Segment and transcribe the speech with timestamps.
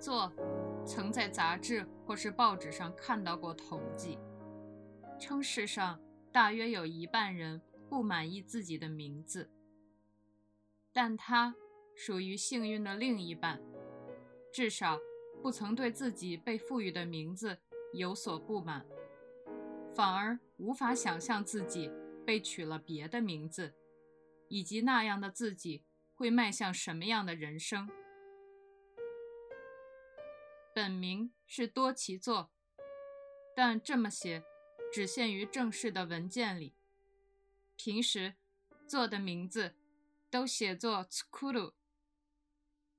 [0.00, 0.32] 作
[0.86, 4.18] 曾在杂志或是报纸上看到过统计，
[5.20, 6.00] 称世上
[6.32, 9.50] 大约有一半人不满意自己的名字，
[10.90, 11.54] 但他
[11.94, 13.60] 属于幸运的另一半，
[14.52, 14.98] 至少
[15.42, 17.58] 不曾对自己被赋予的名字
[17.92, 18.86] 有所不满，
[19.94, 21.90] 反而无法想象自己
[22.24, 23.74] 被取了别的名字，
[24.48, 27.90] 以及那样的自己会迈向什么样的人生。
[30.80, 32.50] 本名是多奇作，
[33.54, 34.42] 但这么写
[34.90, 36.74] 只限于正式的文件里。
[37.76, 38.36] 平时
[38.88, 39.74] 做的名字
[40.30, 41.74] 都写作 Tsukuru，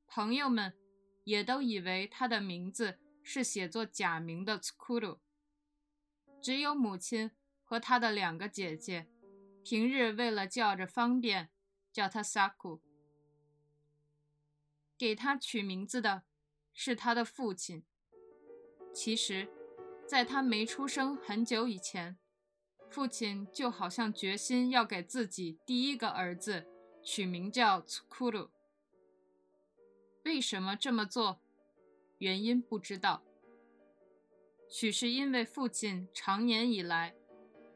[0.06, 0.78] 朋友们
[1.24, 5.18] 也都以为他的名字是写作假名的 Tsukuru。
[6.40, 7.32] 只有母亲
[7.64, 9.08] 和他的两个姐姐，
[9.64, 11.50] 平日为了叫着方便，
[11.92, 12.80] 叫他 Saku。
[15.00, 16.26] 给他取名字的。
[16.84, 17.84] 是他的父亲。
[18.92, 19.48] 其实，
[20.08, 22.18] 在他没出生很久以前，
[22.90, 26.66] 父亲就好像决心要给自己第一个儿子
[27.04, 28.50] 取名叫库鲁。
[30.26, 31.40] 为什么这么做？
[32.18, 33.22] 原因不知道。
[34.68, 37.14] 许是因为父亲长年以来，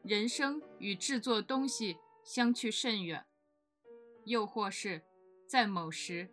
[0.02, 3.24] 人生与制作东西相去甚远，
[4.24, 5.04] 又或是，
[5.46, 6.28] 在某时，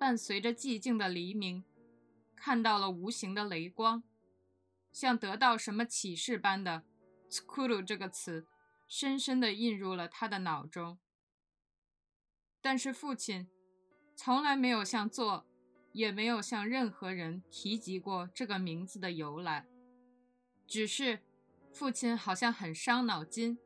[0.00, 1.62] 伴随着寂静的黎明。
[2.38, 4.04] 看到了无形的雷光，
[4.92, 6.84] 像得到什么启示般的
[7.28, 8.46] s k u r u 这个词，
[8.86, 10.98] 深深地印入了他的脑中。
[12.60, 13.48] 但是父亲
[14.14, 15.46] 从来没有向做，
[15.92, 19.66] 也没有向任何人提及过这个名字的由来。
[20.66, 21.20] 只是
[21.72, 23.58] 父亲好像很伤脑筋，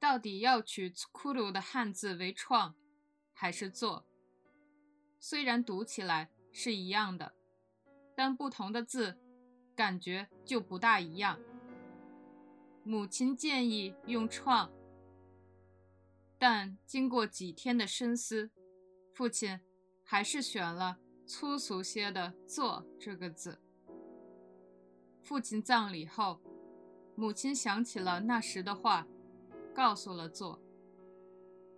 [0.00, 2.74] 到底要取 s k u r u 的汉字为“创”
[3.32, 4.06] 还是“做”？
[5.20, 7.34] 虽然读起来是一样的。
[8.16, 9.18] 但不同的字，
[9.76, 11.38] 感觉就不大一样。
[12.82, 14.72] 母亲建议用“创”，
[16.38, 18.50] 但经过几天的深思，
[19.12, 19.60] 父亲
[20.02, 23.60] 还是选了粗俗些的“做”这个字。
[25.20, 26.40] 父亲葬礼后，
[27.16, 29.06] 母亲想起了那时的话，
[29.74, 30.62] 告诉了做：“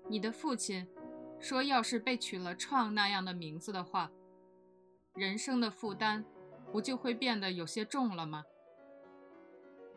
[0.09, 0.87] 你的父亲
[1.41, 4.12] 说，要是被取了‘创’那样的名字的话。”
[5.19, 6.25] 人生的负担，
[6.71, 8.45] 不就会变得有些重了吗？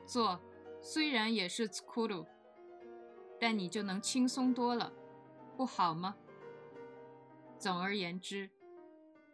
[0.04, 0.42] 做
[0.82, 2.26] 虽然也是 tsukuru，
[3.40, 4.92] 但你就能轻松多了，
[5.56, 6.18] 不好吗？
[7.60, 8.50] 总而言之，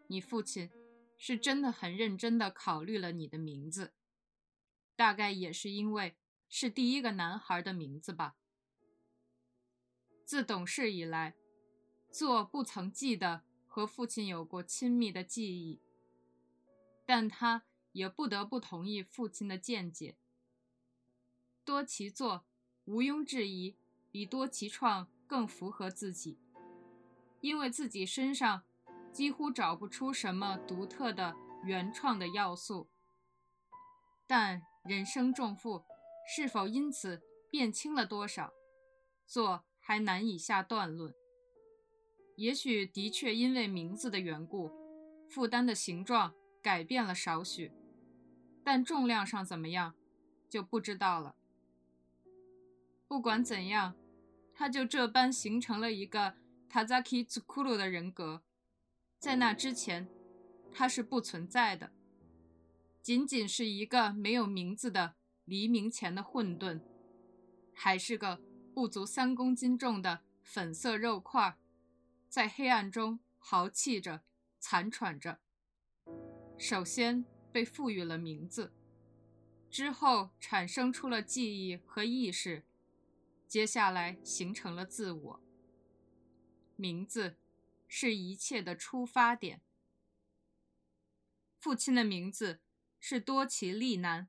[0.08, 0.70] 你父亲
[1.18, 3.94] 是真的很认真地考虑了你的名字，
[4.98, 6.18] 大概也是因为
[6.50, 8.36] 是第一个男孩的名字吧。
[10.26, 11.38] 自懂事以来，
[12.12, 13.47] 做不曾记得。
[13.78, 15.80] 和父亲有过亲密的记忆，
[17.06, 17.62] 但他
[17.92, 20.18] 也不得不同意父亲的见解。
[21.64, 22.44] 多奇作
[22.86, 23.76] 毋庸置疑
[24.10, 26.40] 比多奇创更符合自己，
[27.40, 28.64] 因为自己身上
[29.14, 32.90] 几乎找不出什么独特的原创的要素。
[34.26, 35.86] 但人生重负，
[36.28, 37.22] 是否因此
[37.52, 38.52] 变轻了多少，
[39.28, 41.14] 做还难以下断论。
[42.38, 44.72] 也许的确因为名字的缘故，
[45.28, 47.72] 负担的形状改变了少许，
[48.64, 49.96] 但重量上怎么样，
[50.48, 51.36] 就不知道了。
[53.08, 53.96] 不管怎样，
[54.54, 56.36] 他就这般形成了一个
[56.72, 58.44] Tazaki Tsukuru 的人格。
[59.18, 60.08] 在那之前，
[60.72, 61.92] 他是不存在的，
[63.02, 65.16] 仅仅是一个没有名字的
[65.46, 66.82] 黎明前的混沌，
[67.74, 68.40] 还是个
[68.76, 71.58] 不足三公斤重的粉色肉块儿。
[72.30, 74.24] 在黑暗中豪气着，
[74.60, 75.40] 残喘着。
[76.58, 78.74] 首先被赋予了名字，
[79.70, 82.64] 之后产生出了记忆和意识，
[83.48, 85.42] 接下来形成了自我。
[86.76, 87.38] 名字
[87.88, 89.62] 是一切的出发点。
[91.58, 92.60] 父亲的名字
[93.00, 94.28] 是多奇利男，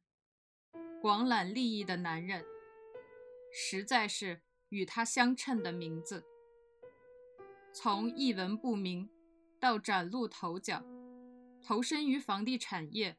[1.02, 2.44] 广揽利益的男人，
[3.52, 6.24] 实在是与他相称的名字。
[7.80, 9.08] 从一文不名
[9.60, 10.84] 到崭露头角，
[11.62, 13.16] 投身于房地产业，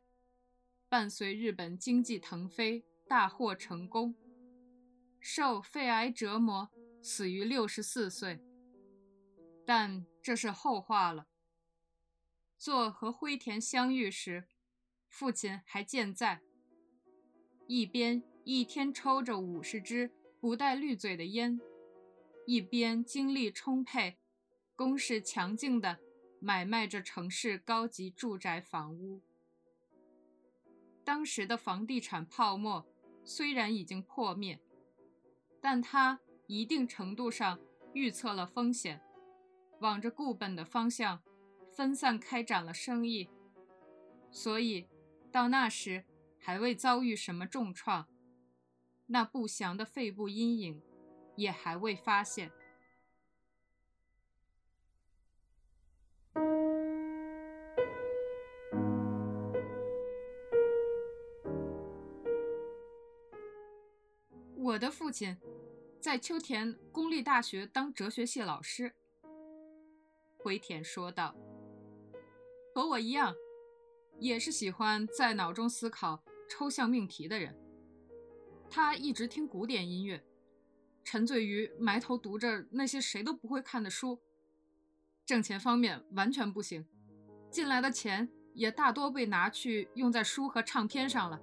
[0.90, 4.14] 伴随日本经济腾飞，大获成功，
[5.18, 6.70] 受肺癌折磨，
[7.02, 8.42] 死于六十四岁。
[9.66, 11.28] 但这是后话了。
[12.58, 14.44] 做和灰田相遇时，
[15.08, 16.42] 父亲还健在，
[17.66, 20.12] 一边一天抽着五十支
[20.42, 21.62] 不带滤嘴的烟，
[22.46, 24.18] 一边精力充沛。
[24.80, 26.00] 攻势强劲的
[26.40, 29.22] 买卖着城市高级住宅房屋。
[31.04, 32.88] 当时的房地产泡沫
[33.26, 34.58] 虽然已经破灭，
[35.60, 37.60] 但它一定程度上
[37.92, 39.02] 预测了风险，
[39.82, 41.22] 往着固本的方向
[41.76, 43.30] 分散开展了生意，
[44.32, 44.88] 所以
[45.30, 46.06] 到那时
[46.38, 48.08] 还未遭遇什么重创，
[49.08, 50.82] 那不祥的肺部阴影
[51.36, 52.54] 也还未发现。
[64.80, 65.36] 我的父亲
[66.00, 68.94] 在秋田公立大学当哲学系老师，
[70.38, 71.36] 灰田说道
[72.74, 73.36] ：“和我一样，
[74.20, 77.60] 也是喜欢在脑中思考抽象命题的人。
[78.70, 80.24] 他一直听古典音乐，
[81.04, 84.22] 沉醉于埋头读着那些谁都不会看的书。
[85.26, 86.88] 挣钱方面完全不行，
[87.52, 91.42] 进来的钱也大多被拿去用在书和唱片上了，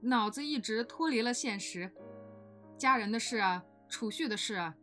[0.00, 1.92] 脑子一直脱离了现实。”
[2.78, 4.76] 家人的事啊，储蓄的事啊，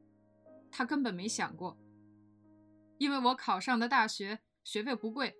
[0.69, 1.77] 他根本没想过。
[2.97, 5.37] 因为我考上的大学学费不贵，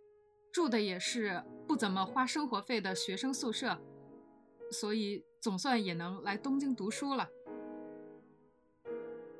[0.53, 3.81] 住的也是不怎么花生活费的学生宿舍，
[4.71, 7.29] 所以总算也能来东京读书了。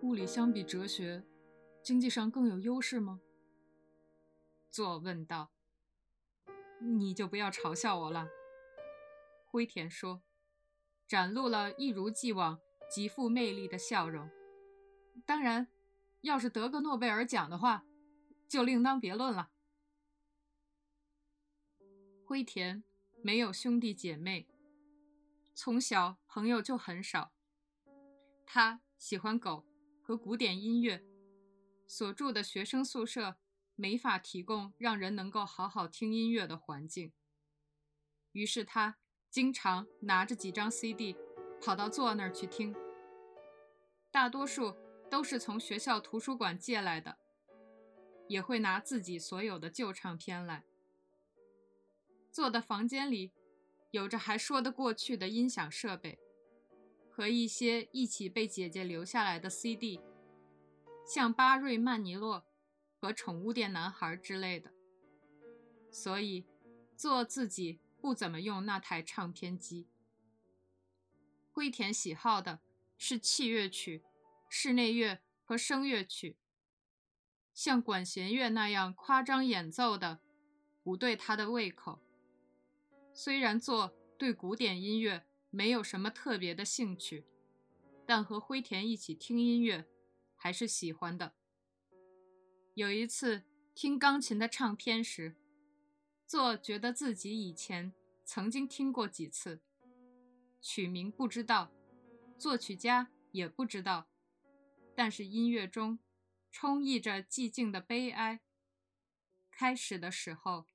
[0.01, 1.23] 物理相比哲学，
[1.81, 3.21] 经济上更有优势吗？
[4.69, 5.51] 作问道。
[6.81, 8.27] 你就不要嘲笑我了。
[9.45, 10.21] 灰田说，
[11.07, 12.59] 展露了一如既往。
[12.89, 14.29] 极富魅力的笑容。
[15.25, 15.67] 当然，
[16.21, 17.85] 要是得个诺贝尔奖的话，
[18.47, 19.51] 就另当别论了。
[22.25, 22.83] 灰田
[23.21, 24.47] 没有兄弟姐妹，
[25.53, 27.31] 从小朋友就很少。
[28.45, 29.65] 他喜欢狗
[30.01, 31.03] 和古典音乐，
[31.87, 33.37] 所住的学生宿舍
[33.75, 37.13] 没法提供让人能够好好听音乐的环境，
[38.31, 38.97] 于是他
[39.29, 41.15] 经常拿着几张 CD。
[41.65, 42.75] 跑到座那儿去听，
[44.11, 44.75] 大多数
[45.09, 47.17] 都是从学校图书馆借来的，
[48.27, 50.63] 也会拿自己所有的旧唱片来。
[52.31, 53.31] 坐的房间里，
[53.89, 56.19] 有着还说得过去的音响设备，
[57.09, 59.99] 和一些一起被姐姐留下来的 CD，
[61.03, 62.45] 像巴瑞曼尼洛
[63.01, 64.71] 和宠物店男孩之类的。
[65.89, 66.45] 所以，
[66.95, 69.87] 做自己不怎么用那台唱片机。
[71.55, 72.59] 灰田喜好的
[72.97, 74.03] 是器乐曲、
[74.49, 76.35] 室内乐和声乐曲，
[77.53, 80.19] 像管弦乐那样夸张演奏的
[80.83, 82.01] 不对他的胃口。
[83.13, 87.23] 虽然做对古典音乐没有什么特别的兴趣，
[88.05, 89.85] 但和灰田一起听音乐
[90.35, 91.35] 还是喜欢的。
[92.73, 93.43] 有一次
[93.73, 95.37] 听钢琴的唱片时，
[96.27, 97.93] 做觉得自己以前
[98.25, 99.61] 曾经听过几次。
[100.67, 101.71] 曲名不知道，
[102.39, 104.07] 作曲家也不知道，
[104.95, 105.99] 但是音乐中
[106.51, 108.41] 充溢着寂静的悲哀。
[109.51, 110.65] 开始的时候，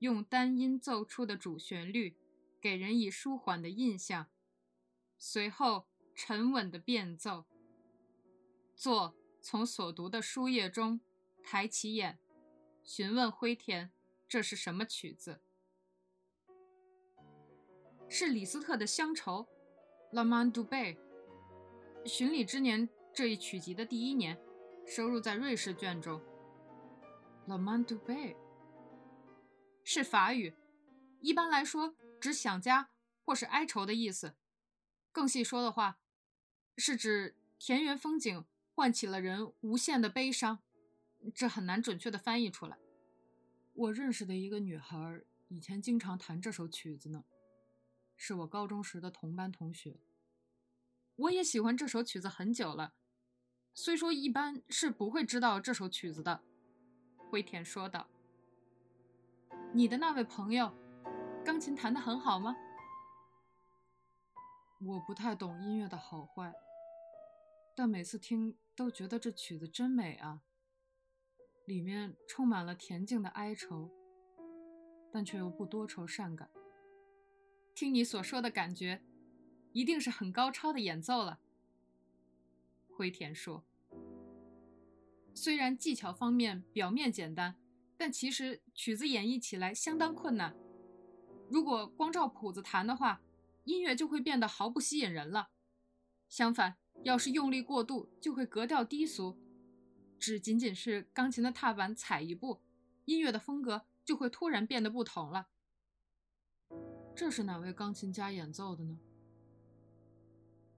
[0.00, 2.16] 用单音奏出的主旋律
[2.60, 4.26] 给人以舒缓的印象，
[5.16, 7.46] 随后沉稳的变奏。
[8.74, 11.00] 作从所读的书页中
[11.44, 12.18] 抬起眼，
[12.82, 13.92] 询问灰田
[14.26, 15.40] ：“这是什么曲子？”
[18.08, 19.42] 是李斯特的乡愁，
[20.12, 20.96] 《La Man du Bay》。
[22.08, 24.38] 巡礼之年这一曲集的第一年，
[24.86, 26.20] 收入在瑞士卷中。
[27.46, 28.34] 《La Man du Bay》
[29.82, 30.54] 是法语，
[31.20, 32.90] 一般来说指想家
[33.24, 34.34] 或是哀愁的意思。
[35.10, 35.98] 更细说的话，
[36.76, 38.44] 是指田园风景
[38.74, 40.60] 唤起了人无限的悲伤。
[41.34, 42.78] 这很难准确的翻译出来。
[43.74, 47.24] 我认识的一个女孩以前经常弹这首曲子呢。
[48.16, 50.00] 是我高中时的同班同学。
[51.16, 52.94] 我也喜欢这首曲子很久了，
[53.72, 56.42] 虽说一般是不会知道这首曲子的。
[57.30, 58.08] 灰田说道
[59.74, 60.72] ：“你的那位朋友，
[61.44, 62.56] 钢琴弹得很好吗？”
[64.78, 66.54] 我不太懂音乐的好坏，
[67.74, 70.42] 但每次听都觉得这曲子真美啊，
[71.66, 73.90] 里面充满了恬静的哀愁，
[75.10, 76.50] 但却又不多愁善感。
[77.76, 79.02] 听你所说的感觉，
[79.72, 81.40] 一定是很高超的演奏了。
[82.88, 83.66] 灰田说
[85.36, 87.54] ：“虽然技巧方面表面简单，
[87.98, 90.56] 但其实曲子演绎起来相当困难。
[91.50, 93.20] 如果光照谱子弹的话，
[93.64, 95.50] 音乐就会变得毫不吸引人了。
[96.30, 99.38] 相反，要是用力过度，就会格调低俗。
[100.18, 102.62] 只仅仅是钢琴的踏板踩一步，
[103.04, 105.48] 音乐的风格就会突然变得不同了。
[107.16, 108.98] 这是哪位钢琴家演奏的呢？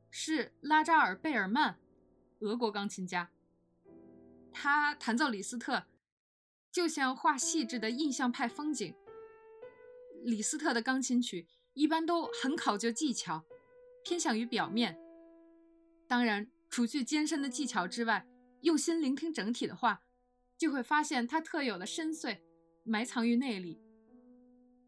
[0.08, 1.80] 是拉扎尔·贝尔曼，
[2.38, 3.30] 俄国钢琴家。
[4.52, 5.86] 他弹奏李斯特，
[6.70, 8.94] 就像画细致的印象派风景。
[10.22, 13.44] 李斯特的钢琴曲一般都很考究技巧，
[14.04, 14.96] 偏向于表面。
[16.06, 18.24] 当然，除去艰深的技巧之外，
[18.60, 20.02] 用心聆听整体的话。
[20.56, 22.40] 就会发现它特有的深邃
[22.82, 23.80] 埋藏于内里，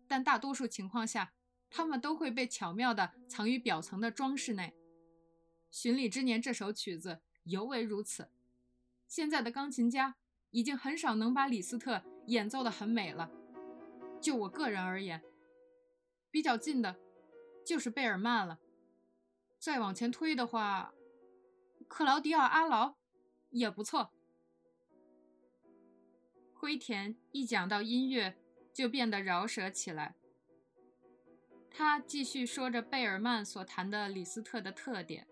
[0.08, 1.32] 但大多数情况下，
[1.70, 4.74] 它们都会被巧妙地藏于表层的装饰内。
[5.76, 8.28] 《巡礼之年》这首曲子尤为如此。
[9.06, 10.16] 现在的钢琴家
[10.50, 13.30] 已经很少能把李斯特演奏得很美了。
[14.20, 15.22] 就我个人而言，
[16.30, 16.96] 比较近的，
[17.64, 18.58] 就是贝尔曼了。
[19.58, 20.92] 再往前推的话，
[21.88, 22.96] 克劳迪奥·阿劳
[23.50, 24.12] 也不错。
[26.52, 28.36] 灰田一讲到音乐，
[28.72, 30.16] 就变得饶舌起来。
[31.70, 35.26] 他继续说着贝尔曼所弹的李斯特的特点，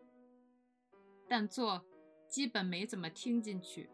[1.28, 1.84] 但做
[2.28, 3.90] 基本没怎么听进去。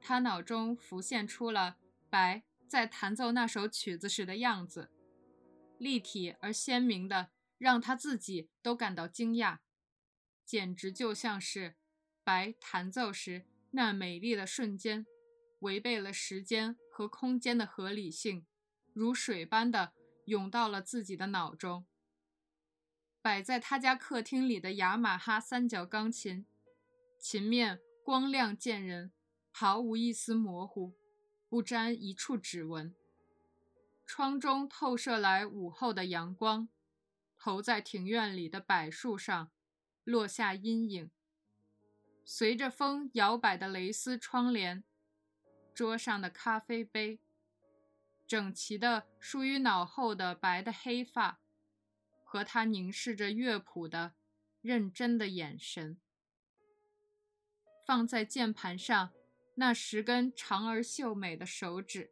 [0.00, 1.76] 他脑中浮现出了
[2.10, 4.90] 白在弹奏那首曲子时的样子，
[5.78, 9.58] 立体而鲜明的，让他自己都感到惊讶，
[10.44, 11.74] 简直就像是
[12.22, 15.06] 白弹奏时那美丽的瞬间。
[15.60, 18.44] 违背了时间和空间的合理性，
[18.92, 19.94] 如水般的
[20.26, 21.86] 涌到了自己的脑中。
[23.20, 26.46] 摆在他家客厅里的雅马哈三角钢琴，
[27.18, 29.12] 琴面光亮见人，
[29.50, 30.94] 毫无一丝模糊，
[31.48, 32.94] 不沾一处指纹。
[34.06, 36.68] 窗中透射来午后的阳光，
[37.38, 39.50] 投在庭院里的柏树上，
[40.04, 41.10] 落下阴影。
[42.26, 44.84] 随着风摇摆的蕾丝窗帘。
[45.74, 47.18] 桌上的咖啡杯，
[48.26, 51.40] 整齐的梳于脑后的白的黑发，
[52.24, 54.14] 和他凝视着乐谱的
[54.60, 55.98] 认真的眼神。
[57.86, 59.12] 放在键盘上
[59.56, 62.10] 那十根长而秀美的手指，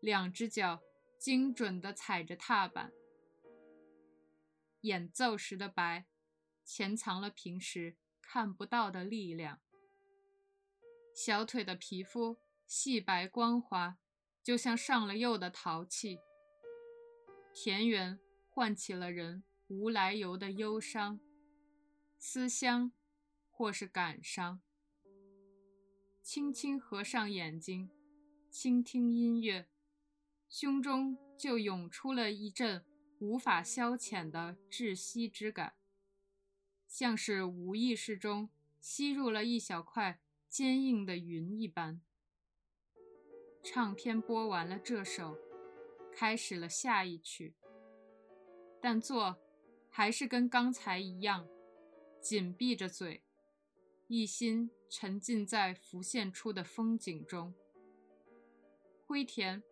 [0.00, 0.80] 两只脚
[1.18, 2.92] 精准地踩着踏板。
[4.82, 6.06] 演奏时的白，
[6.64, 9.60] 潜藏了平时看不到的力量。
[11.14, 13.98] 小腿的皮肤细白光滑，
[14.42, 16.18] 就像上了釉的陶器。
[17.54, 18.18] 田园
[18.48, 21.20] 唤起了人无来由的忧伤、
[22.18, 22.92] 思乡，
[23.50, 24.60] 或是感伤。
[26.22, 27.90] 轻轻合上眼睛，
[28.50, 29.68] 倾听音乐，
[30.48, 32.84] 胸中就涌出了一阵
[33.18, 35.74] 无法消遣的窒息之感，
[36.86, 38.48] 像是无意识中
[38.80, 40.20] 吸入了一小块。
[40.48, 42.02] 坚硬的云一般。
[43.62, 45.38] 唱片播完了这首，
[46.12, 47.54] 开始了下一曲。
[48.80, 49.38] 但作
[49.88, 51.46] 还是跟刚才一样，
[52.20, 53.22] 紧闭着嘴，
[54.08, 57.54] 一心沉浸在浮现出的风景中。
[59.06, 59.62] 灰田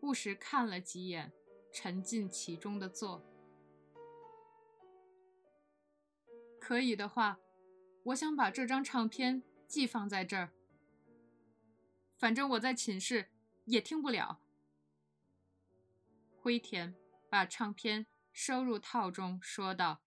[0.00, 1.32] 不时看了几眼
[1.72, 3.24] 沉浸其中的作。
[6.58, 7.38] 可以的话，
[8.04, 9.42] 我想把这张唱片。
[9.68, 10.52] 寄放在这儿，
[12.16, 13.30] 反正我在寝室
[13.66, 14.40] 也听不了。
[16.40, 16.94] 灰田
[17.28, 20.00] 把唱片收入套中，说道：“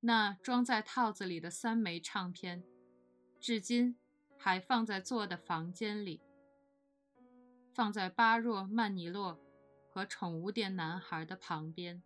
[0.00, 2.62] 那装在套子里的三枚唱片，
[3.40, 3.98] 至今
[4.38, 6.22] 还放在做的房间里，
[7.74, 9.40] 放在巴若曼尼洛
[9.90, 12.02] 和宠物店男孩的旁边。”